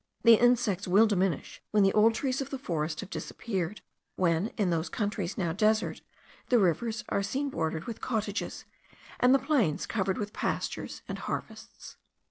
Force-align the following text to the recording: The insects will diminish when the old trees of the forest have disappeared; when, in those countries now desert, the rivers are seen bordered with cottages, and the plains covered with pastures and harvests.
The 0.23 0.33
insects 0.33 0.87
will 0.87 1.05
diminish 1.05 1.61
when 1.69 1.83
the 1.83 1.93
old 1.93 2.15
trees 2.15 2.41
of 2.41 2.49
the 2.49 2.57
forest 2.57 3.01
have 3.01 3.11
disappeared; 3.11 3.81
when, 4.15 4.47
in 4.57 4.71
those 4.71 4.89
countries 4.89 5.37
now 5.37 5.53
desert, 5.53 6.01
the 6.49 6.57
rivers 6.57 7.03
are 7.09 7.21
seen 7.21 7.51
bordered 7.51 7.83
with 7.85 8.01
cottages, 8.01 8.65
and 9.19 9.31
the 9.31 9.37
plains 9.37 9.85
covered 9.85 10.17
with 10.17 10.33
pastures 10.33 11.03
and 11.07 11.19
harvests. 11.19 11.97